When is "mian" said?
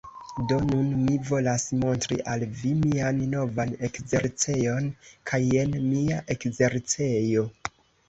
2.81-3.21